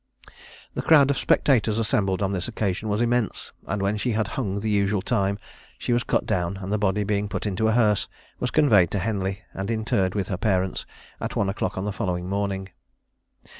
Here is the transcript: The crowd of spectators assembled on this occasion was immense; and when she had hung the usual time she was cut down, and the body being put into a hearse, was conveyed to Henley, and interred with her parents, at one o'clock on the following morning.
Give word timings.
The 0.73 0.81
crowd 0.81 1.11
of 1.11 1.17
spectators 1.19 1.77
assembled 1.77 2.23
on 2.23 2.31
this 2.31 2.47
occasion 2.47 2.89
was 2.89 3.01
immense; 3.03 3.51
and 3.67 3.83
when 3.83 3.97
she 3.97 4.13
had 4.13 4.29
hung 4.29 4.59
the 4.59 4.69
usual 4.71 5.03
time 5.03 5.37
she 5.77 5.93
was 5.93 6.01
cut 6.03 6.25
down, 6.25 6.57
and 6.57 6.73
the 6.73 6.79
body 6.79 7.03
being 7.03 7.29
put 7.29 7.45
into 7.45 7.67
a 7.67 7.73
hearse, 7.73 8.07
was 8.39 8.49
conveyed 8.49 8.89
to 8.89 8.97
Henley, 8.97 9.43
and 9.53 9.69
interred 9.69 10.15
with 10.15 10.29
her 10.29 10.37
parents, 10.37 10.87
at 11.19 11.35
one 11.35 11.49
o'clock 11.49 11.77
on 11.77 11.85
the 11.85 11.93
following 11.93 12.27
morning. 12.27 12.69